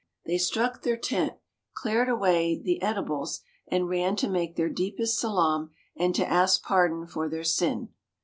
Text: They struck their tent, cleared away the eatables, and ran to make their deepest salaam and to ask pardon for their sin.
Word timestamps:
They 0.25 0.39
struck 0.39 0.81
their 0.81 0.97
tent, 0.97 1.33
cleared 1.75 2.09
away 2.09 2.59
the 2.59 2.81
eatables, 2.83 3.41
and 3.67 3.87
ran 3.87 4.15
to 4.15 4.27
make 4.27 4.55
their 4.55 4.67
deepest 4.67 5.19
salaam 5.19 5.69
and 5.95 6.15
to 6.15 6.27
ask 6.27 6.63
pardon 6.63 7.05
for 7.05 7.29
their 7.29 7.43
sin. 7.43 7.89